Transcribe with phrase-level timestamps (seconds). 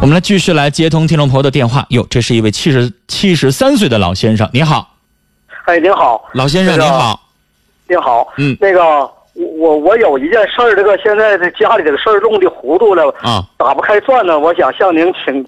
[0.00, 1.84] 我们来继续来接通听众朋友的电话。
[1.90, 4.94] 哟，这是一位七十七十三岁的老先生，你好，
[5.64, 7.20] 哎，您好，老先生那个您好，
[7.88, 8.56] 您好，嗯。
[8.60, 8.82] 那个
[9.34, 15.44] 我我我有一件事儿，这个现在这家里这个事儿弄的糊涂了，啊，打不开转呢，我想向您请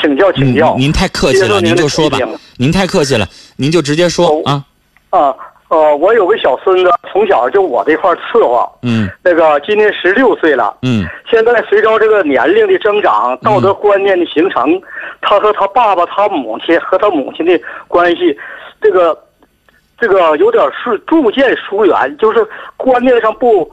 [0.00, 0.74] 请教请教。
[0.76, 2.18] 嗯您太客气了，您您就说吧，
[2.58, 3.26] 您太客气了，
[3.56, 4.42] 您就直接说哦。
[4.44, 4.64] 啊，
[5.18, 5.34] 啊，
[5.72, 10.76] 呃，我有个小孙子，从小就我这块儿伺候，嗯那个今年十六岁了。
[10.82, 14.78] 嗯现在随着这个年龄的增长，道德观念的形成，
[15.22, 17.58] 他和他爸爸、他母亲和他母亲的
[17.88, 18.38] 关系，
[18.82, 19.18] 这个
[19.98, 23.64] 这个有点是逐渐疏远，就是观念上不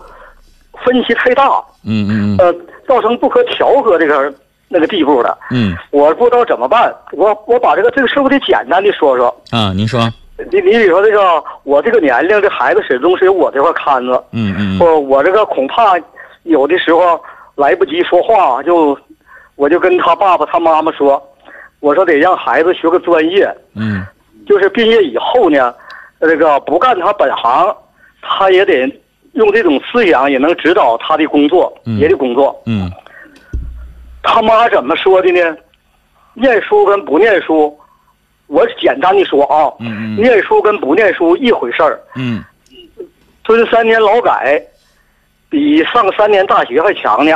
[0.86, 2.56] 分歧太大，嗯嗯嗯呃，
[2.88, 4.34] 造成不可调和这个
[4.70, 5.38] 那个地步了。
[5.52, 9.28] 嗯我不知道怎么办，我我把这个这个事儿我得简单的说说。
[9.52, 10.00] 啊，您说，
[10.52, 14.24] 你你比如说这个，我这个年龄，这孩子始终是由我这块看着。
[14.32, 16.00] 嗯嗯嗯我我这个恐怕
[16.44, 17.22] 有的时候
[17.56, 18.98] 来不及说话，就
[19.56, 21.22] 我就跟他爸爸他妈妈说，
[21.82, 24.06] 我说得让孩子学个专业，嗯
[24.48, 25.74] 就是毕业以后呢，
[26.22, 27.76] 这个不干他本行，
[28.22, 28.88] 他也得
[29.34, 32.60] 用这种思想也能指导他的工作，嗯别的工作。
[32.66, 32.92] 嗯
[34.22, 35.58] 他妈怎么说的呢？
[36.34, 37.79] 念书跟不念书，
[38.50, 42.00] 我简单的说啊，嗯嗯念书跟不念书一回事儿。
[42.16, 42.44] 嗯
[43.44, 44.62] 蹲三年劳改，
[45.50, 47.32] 比上三年大学还强呢。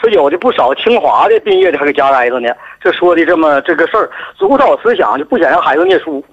[0.00, 2.48] 说有的不少清华的毕业的还给家挨着呢。
[2.80, 6.24] 这说的这么这个事儿，主导思想就不想让孩子念书。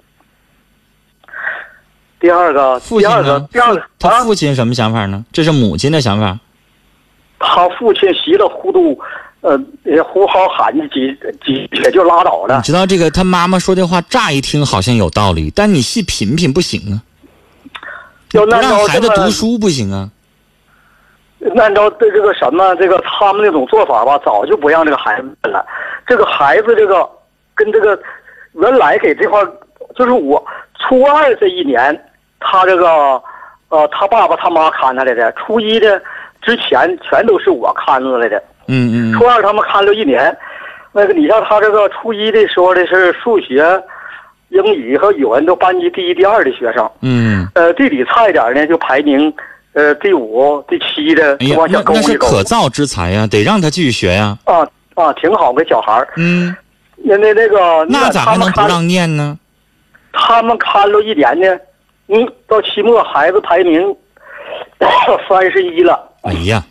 [2.20, 3.40] 第二个，第二个，？
[3.52, 5.24] 第二个他啊，父亲什么想法呢？
[5.32, 6.38] 这是母亲的想法。
[7.38, 8.98] 他父亲稀里糊涂，
[9.46, 12.62] 呃，也呼号喊几几也就拉倒了你。
[12.62, 16.98] 知道这个他妈妈说这话，乍一听好像有道理，但你细品品不行啊。
[18.28, 20.10] 不要让孩子读书不行啊。
[21.56, 25.64] 按照这这个什么这个他们那种做法吧，早就不让这个孩子了。
[26.08, 27.08] 这个孩子这个
[27.54, 27.96] 跟这个
[28.54, 29.40] 原来给这块，
[29.94, 30.44] 就是我
[30.80, 31.96] 初二这一年，
[32.40, 33.22] 他这个
[33.68, 36.02] 呃他爸爸他妈看他来的，初一的
[36.42, 38.42] 之前全都是我看着来的。
[38.68, 40.36] 嗯嗯初二他们看了一年，
[40.92, 43.64] 那个你像他这个初一的时候的是数学、
[44.48, 46.90] 英语和语文都班级第一、第二的学生。
[47.02, 49.32] 嗯，呃，地理差一点呢，就排名
[49.72, 52.18] 呃第五、第七的，哎呀就往，下那那是。
[52.18, 54.36] 可造之才呀，得让他继续学呀。
[54.44, 56.08] 啊啊，挺好个小孩儿。
[56.16, 56.54] 嗯，
[56.96, 59.38] 那那那个，那咋还能不让念呢？
[60.12, 61.58] 他们看了一年呢？
[62.08, 63.94] 嗯，到期末孩子排名
[65.28, 66.64] 三十一了，哎呀，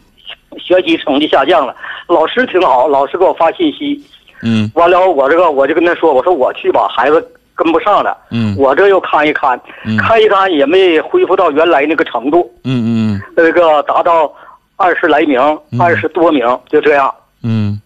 [0.58, 1.76] 学习成绩下降了。
[2.08, 4.02] 老师挺好，老师给我发信息，
[4.42, 8.16] 嗯完了我这个我就跟他说，我说我去吧，孩子跟不上了。
[8.32, 12.50] 嗯我这又看一看，嗯看一看也没恢复到原来那个程度。
[12.64, 14.32] 嗯嗯那个达到
[14.76, 15.40] 二十来名，
[15.80, 17.14] 二十多名，就这样。
[17.44, 17.80] 嗯。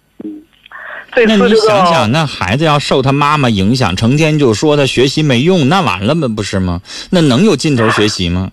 [1.16, 6.28] 那你这次这个想想，那孩子要受他妈妈影响，成天就说他学习没用，那完了吗？
[6.28, 6.82] 不是吗？
[7.10, 8.52] 那能有劲头学习吗？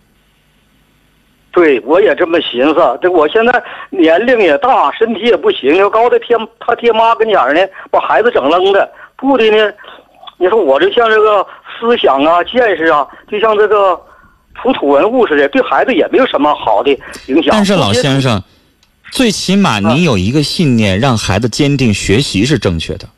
[1.56, 2.98] 对我也这么寻思。
[3.00, 8.86] 这我现在年龄也大，身体也不行，要高的天他爹妈跟前呢，把孩子整扔的，
[9.16, 9.72] 不的呢。
[10.36, 11.42] 你说我就像这个
[11.80, 13.98] 思想啊、见识啊，就像这个
[14.60, 16.90] 出土文物似的，对孩子也没有什么好的
[17.28, 17.46] 影响。
[17.52, 18.42] 但是老先生，
[19.10, 23.08] 最起码你有一个信念，让孩子坚定学习是正确的。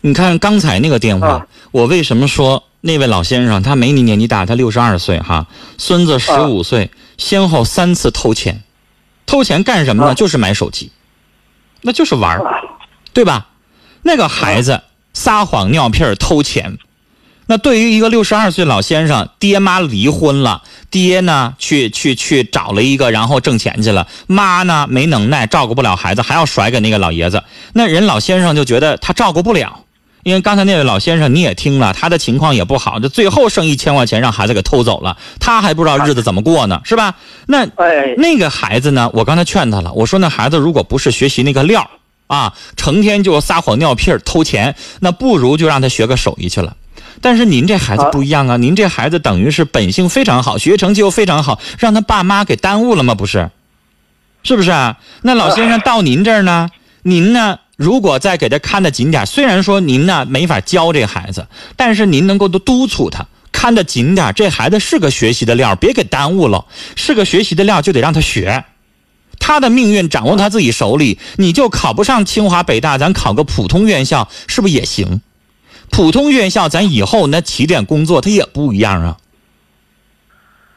[0.00, 5.46] 你看刚才那个电话啊，我为什么说那位老先生他没你年纪大，他六十二岁哈，
[5.78, 8.62] 孙子十五岁，先后三次偷钱，
[9.26, 10.10] 偷钱干什么呢？
[10.10, 10.14] 啊。
[10.14, 10.92] 就是买手机，
[11.82, 12.60] 那就是玩儿，啊。
[13.12, 13.48] 对吧？
[14.02, 14.82] 那个孩子
[15.12, 16.78] 撒谎尿屁儿偷钱，
[17.46, 29.84] 那对于一个六十二岁老先生，爹妈离婚了，爹呢去去去找了一个，然后挣钱去了，妈呢没能耐，照顾不了孩子，还要甩给那个老爷子，那人老先生就觉得他照顾不了。
[30.24, 37.14] 因为刚才那位老先生你也听了，他的情况也不好，这最后剩一千块钱让孩子给偷走了，他还不知道日子怎么过呢，是吧？
[37.46, 41.88] 那哎，那个孩子呢，我刚才劝他了，我说那孩子如果不是学习那个料儿
[42.26, 46.74] 啊，成天就撒谎尿屁儿偷钱，那不如就让他学个手艺去了。
[47.20, 53.14] 但是您这孩子不一样啊，您这孩子等于是本性非常好，学习成绩又非常好，让他爸妈给耽误了吗？
[53.14, 53.50] 不是，
[54.42, 54.96] 是不是啊？
[55.20, 56.70] 那老先生到您这儿呢，
[57.02, 57.58] 您呢？
[57.76, 66.66] 如果再给他看得紧点儿，虽然说您呢没法教这孩子，但是您能够多督促他，看得紧点儿，这孩子是个学习的料，别给耽误了。
[66.96, 68.64] 是个学习的料，就得让他学。
[69.40, 75.20] 他的命运掌握他自己手里，你就考不上清华北大，咱考个普通院校是不是也行？
[75.90, 79.16] 普通院校咱以后那起点工作他也不一样啊，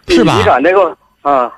[0.09, 0.43] 是吧你？
[0.43, 1.51] 看这个啊，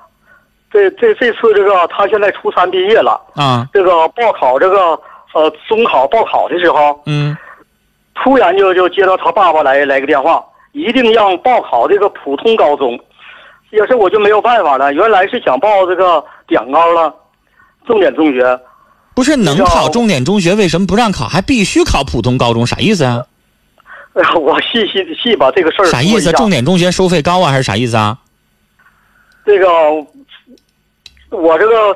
[0.72, 5.00] 这这这次这个他现在初三毕业了，啊，这个报考这个
[5.34, 7.36] 呃中考报考的时候，嗯，
[8.16, 13.00] 突然就就接到他爸爸来来个电话，一定让报考这个普通高中。
[13.72, 17.14] 也是我就没有办法了，原来是想报这个点高了，
[17.86, 18.60] 重点中学。
[19.14, 21.28] 不是能考重点中学，为什么不让考？
[21.28, 23.24] 还必须考普通高中，啥意思啊？
[24.14, 26.32] 哎呀，我细细细把这个事儿啥意思？
[26.32, 28.18] 重点中学收费高啊，还是啥意思啊？
[29.46, 29.68] 这个，
[31.30, 31.96] 我这个，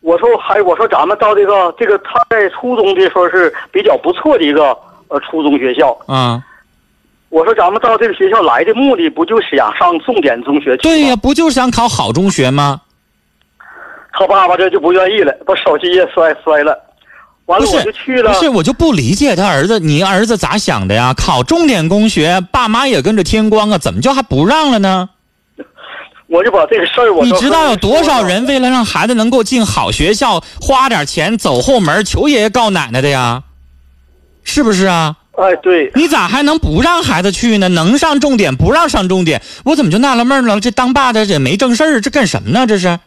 [0.00, 4.76] 我说还我说咱们到这个这个他在初中的时候是比较不错的一个
[5.08, 5.96] 呃初中学校。
[6.06, 6.42] 啊。
[7.30, 12.80] 我说咱们到这个学校来的目的不就是想上重点中学去对呀，不就是想考好中学吗？
[14.12, 16.76] 他爸爸这就不愿意了，把手机也摔摔了。
[17.44, 18.32] 完了我就去了。
[18.32, 21.12] 不是，我就不理解他儿子，你儿子咋想的呀？
[21.14, 25.10] 考重点中学，爸妈也跟着添光啊，怎么就还不让了呢？
[26.28, 33.42] 我就把这个事儿，我你知道有多少人为了让孩子能够进好学校，花点钱走后门求爷爷告奶奶的呀？
[34.44, 35.16] 是不是啊？
[35.36, 37.68] 哎，对，你咋还能不让孩子去呢？
[37.68, 40.60] 能上重点不让上重点，我怎么就纳了闷了？
[40.60, 42.66] 这当爸的也没正事儿，这干什么呢？
[42.66, 42.98] 这是？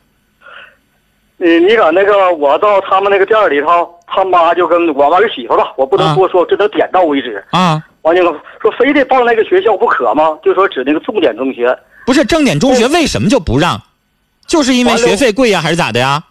[1.37, 7.83] 你你搁那个，我到他们那个店里头，他妈就跟我儿媳妇吧，我不能多说，只能点到为止啊。
[8.03, 10.37] 完了说非得报那个学校不可吗？
[10.43, 11.77] 就说指那个重点中学，
[12.11, 13.81] 不是正点中学为什么就不让？
[14.45, 16.21] 就是因为学费贵呀，还是咋的呀？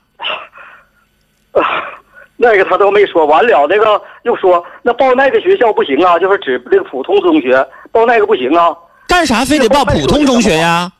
[2.36, 8.76] 那个他都没说完了，那个又说那报那个学校不行啊，就是指那个普通中学，报那个不行啊。
[9.08, 10.92] 干啥非得报普通中学呀？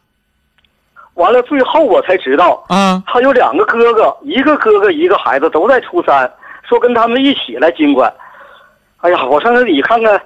[1.13, 6.33] 完了，最后我才知道，啊，他有两个哥哥，一个哥哥一个孩子都在初三，
[6.67, 8.11] 说跟他们一起来经管。
[9.03, 10.19] 哎呀，我上那里看看，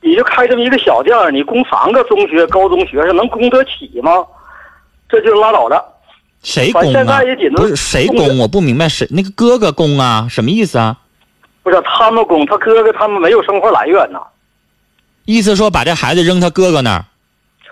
[0.00, 4.24] 你就开这么一个小店你供三个中学、高中学生能供得起吗？
[5.08, 5.84] 这就拉倒了。
[6.42, 7.20] 谁供啊？
[7.56, 10.26] 不是谁供，我不明白，谁那个哥哥供啊？
[10.30, 10.96] 什么意思啊？
[11.62, 14.20] 不是他们供，他哥哥他们没有生活来源呐。
[15.24, 17.04] 意思说把这孩子扔他哥哥那儿？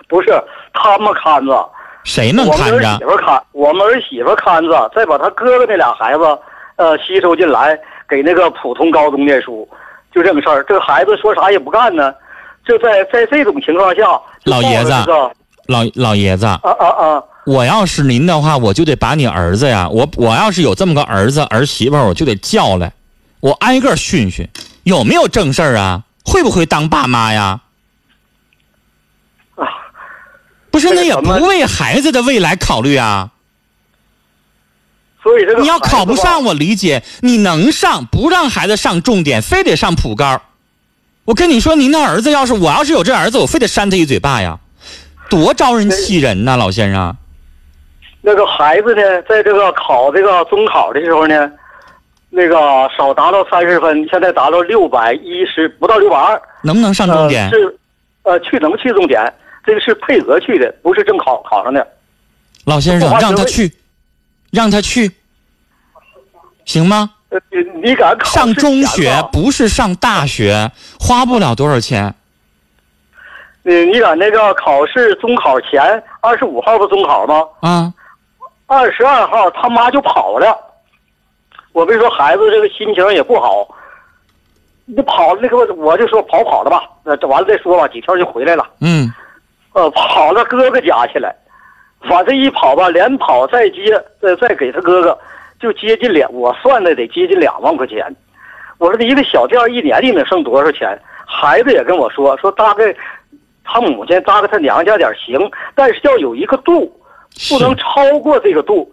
[0.07, 0.29] 不是，
[0.73, 1.69] 他们看着。
[2.03, 2.99] 谁能看着？
[3.01, 6.39] 我们儿媳妇看，我们儿媳妇看着，再把他哥哥那俩孩子，
[6.75, 7.77] 呃，吸收进来，
[8.07, 9.67] 给那个普通高中念书，
[10.13, 10.63] 就这个事儿。
[10.67, 12.13] 这个孩子说啥也不干呢，
[12.65, 14.01] 就在在这种情况下，
[14.43, 14.91] 老爷子，
[15.67, 17.23] 老老爷子，啊啊啊！
[17.45, 22.91] 我要是您的话，我就得把你儿子呀，我我要是有这么个儿子儿媳妇，我就得叫来，
[23.39, 24.47] 我挨个训训，
[24.83, 26.03] 有没有正事儿啊？
[26.25, 27.61] 会不会当爸妈呀？
[29.55, 29.63] 啊，
[30.71, 33.29] 不是，那也不为孩子的未来考虑啊。
[35.27, 40.41] 所以这个你要考不上，我理解，你能上，不让孩子上重点，非得上普高。
[41.25, 44.57] 我跟你说，您的儿子要是我要是有这儿子，我非得扇他一嘴巴呀，
[45.29, 47.13] 多招人气人呐，老先生。
[48.21, 51.51] 那个孩子呢，在这个考这个中考的时候呢，
[52.29, 52.55] 那个
[52.97, 57.49] 少达到三十分，现在达到六百一十，不到六百二，能不能上重点？
[57.49, 57.77] 是，
[58.23, 59.21] 呃，去能去重点，
[59.65, 61.85] 这个是配额去的，不是正考考上的。
[62.63, 63.69] 老先生，让他去，
[64.51, 65.11] 让他去，
[66.65, 67.11] 行吗？
[67.29, 67.39] 呃，
[67.83, 72.15] 你敢考上中学不是上大学，花不了多少钱。
[73.63, 77.43] 你你敢那个考试中考前二十五号不中考吗？
[77.59, 77.93] 啊。
[78.65, 80.57] 二十二号，他妈就跑了。
[81.73, 83.67] 我别说孩子这个心情也不好，
[84.85, 88.67] 你跑那个我就说跑跑了吧，那这完了再说吧，几天就回来了。
[88.81, 89.13] 嗯，
[89.73, 91.33] 呃，跑到哥哥家去了，
[92.01, 95.17] 反正一跑吧，连跑再接，再再给他哥哥，
[95.59, 98.05] 就接近两，我算的得接近两万块钱。
[98.77, 100.99] 我说一个小店一年里能剩多少钱？
[101.25, 102.95] 孩子也跟我说，说大概
[103.63, 105.39] 他母亲搭给他娘家点行，
[105.75, 106.93] 但是要有一个度。
[107.49, 108.91] 不能超过这个度，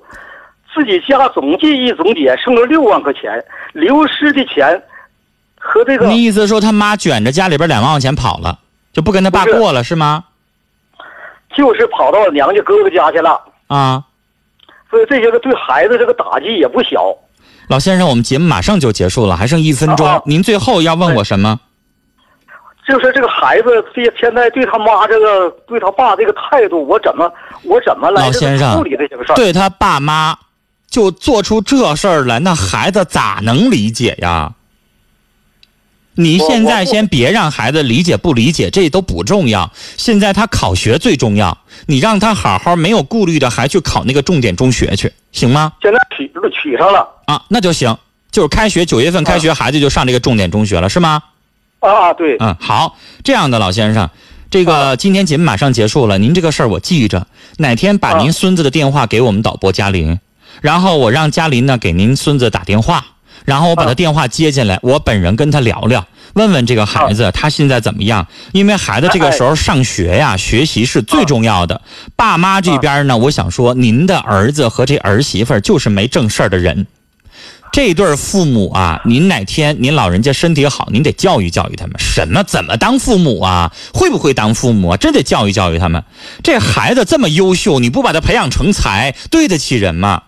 [0.75, 3.43] 自己家总计一总结剩了六万块钱，
[3.73, 4.83] 流失的钱
[5.59, 6.07] 和这个。
[6.09, 8.59] 你意思说他妈卷着家里边两万块钱跑了，
[8.93, 10.25] 就不跟他爸过了是吗？
[11.57, 14.03] 就是跑到娘家哥哥家去了啊，
[14.91, 17.15] 所以这些个对孩子这个打击也不小。
[17.69, 21.59] 老先生，我们节目马上就结束了，还剩一分钟，您最后要问我什么？
[22.87, 27.33] 就是这个孩子，对现在对他妈这个，对他爸这个态度，我怎么，
[27.63, 29.35] 我怎么来处理这些个事儿？
[29.35, 30.37] 对他爸妈，
[30.91, 34.53] 就做出这事儿来，那孩子咋能理解呀？
[36.17, 39.71] 你现在先别让孩子理解不理解，这都不重要。
[39.97, 45.73] 现在他考学最重要，你让他好好没有顾虑的，还去考那个重点中学去，行吗？
[45.83, 46.31] 现在取
[46.63, 47.09] 取上了。
[47.27, 47.97] 啊，那就行，
[48.31, 51.23] 就是开学九月份开学，孩子就上这个重点中学了，是吗？
[51.81, 54.09] 啊，对，嗯，好，这样的老先生，
[54.51, 57.27] 这个今天节目马上结束了，您这个事儿我记着，
[57.59, 60.19] 哪天把您孙子的电话给我们导播嘉林，
[60.63, 63.05] 然后我让嘉林呢给您孙子打电话，
[63.45, 68.27] 然后我把他电话接进来，我本人跟他聊聊，问问这个孩子他现在怎么样。
[68.53, 71.81] 因为孩子这个时候上学呀，学习是最重要的。
[72.17, 76.87] 爸妈这边呢，我想说，您的儿子和这儿媳妇就是没正事儿的人。
[77.71, 83.73] 这对父母啊，您哪天您老人家身体好，您得教育教育他们，什么怎么当父母啊？
[83.93, 84.97] 会不会当父母啊？
[84.97, 86.03] 真得教育教育他们。
[86.43, 90.23] 这孩子这么优秀，你不把他培养成才，对得起人吗？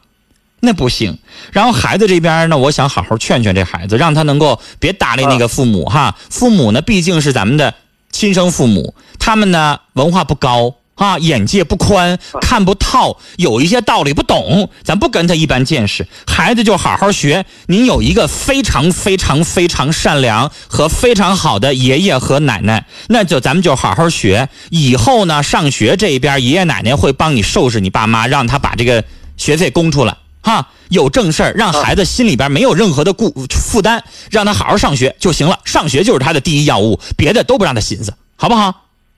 [0.61, 1.19] 那不行。
[1.53, 6.17] 然后孩子这边呢，我想好好劝劝这孩子，让他能够别搭理那个父母哈。
[6.31, 7.75] 父母呢，毕竟是咱们的
[8.11, 10.75] 亲生父母，他们呢文化不高。
[10.97, 16.09] 啊，眼界不宽，看不透，有一些道理不懂，咱不跟他一般见识。
[16.27, 17.45] 孩子就好好学。
[17.67, 24.49] 您有一个非常非常非常善良和非常好的爷爷和奶奶，那就咱们就好好学。
[24.71, 29.05] 以后呢，上学这边爷爷奶奶会帮你收拾你爸妈，让他把这个
[29.37, 30.17] 学费供出来。
[30.47, 34.01] 哈，有正事儿，让孩子心里边没有任何的顾负担，
[34.31, 35.59] 让他好好上学就行了。
[35.65, 38.73] 上学就是他的第一要务，别的都不让他寻思，好不好？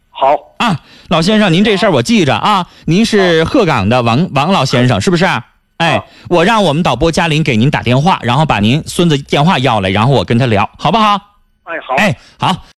[0.09, 2.67] 好啊，老先生，您这事儿我记着啊。
[2.87, 5.27] 您是鹤岗的王王老先生，是不是？
[5.77, 11.21] 哎，我让我们导播嘉林给您打电话，然后把您孙子电话要来，然后我跟他聊，好不好？
[11.65, 11.95] 哎，好。
[11.97, 12.65] 哎，好。